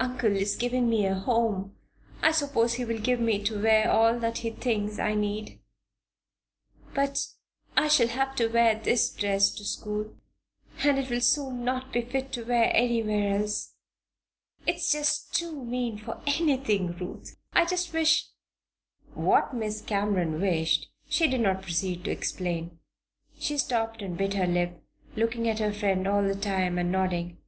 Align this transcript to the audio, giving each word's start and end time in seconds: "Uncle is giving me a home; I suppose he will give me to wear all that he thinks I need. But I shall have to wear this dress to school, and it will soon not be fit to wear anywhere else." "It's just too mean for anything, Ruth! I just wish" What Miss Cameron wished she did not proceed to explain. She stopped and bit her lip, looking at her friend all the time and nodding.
"Uncle 0.00 0.34
is 0.34 0.56
giving 0.56 0.88
me 0.90 1.06
a 1.06 1.14
home; 1.14 1.76
I 2.20 2.32
suppose 2.32 2.74
he 2.74 2.84
will 2.84 2.98
give 2.98 3.20
me 3.20 3.40
to 3.44 3.62
wear 3.62 3.88
all 3.88 4.18
that 4.18 4.38
he 4.38 4.50
thinks 4.50 4.98
I 4.98 5.14
need. 5.14 5.60
But 6.94 7.24
I 7.76 7.86
shall 7.86 8.08
have 8.08 8.34
to 8.34 8.48
wear 8.48 8.76
this 8.82 9.08
dress 9.12 9.52
to 9.54 9.64
school, 9.64 10.16
and 10.82 10.98
it 10.98 11.08
will 11.10 11.20
soon 11.20 11.62
not 11.62 11.92
be 11.92 12.02
fit 12.02 12.32
to 12.32 12.42
wear 12.44 12.72
anywhere 12.76 13.36
else." 13.38 13.76
"It's 14.66 14.90
just 14.90 15.32
too 15.32 15.62
mean 15.64 15.96
for 15.98 16.20
anything, 16.26 16.96
Ruth! 16.98 17.38
I 17.52 17.64
just 17.64 17.92
wish" 17.92 18.24
What 19.14 19.54
Miss 19.54 19.80
Cameron 19.80 20.40
wished 20.40 20.90
she 21.08 21.28
did 21.28 21.42
not 21.42 21.62
proceed 21.62 22.02
to 22.02 22.10
explain. 22.10 22.80
She 23.38 23.56
stopped 23.56 24.02
and 24.02 24.18
bit 24.18 24.34
her 24.34 24.46
lip, 24.48 24.82
looking 25.14 25.48
at 25.48 25.60
her 25.60 25.72
friend 25.72 26.08
all 26.08 26.24
the 26.24 26.34
time 26.34 26.78
and 26.78 26.90
nodding. 26.90 27.38